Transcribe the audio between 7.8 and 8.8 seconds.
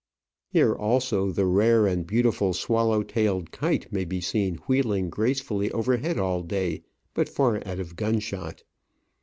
gun shot.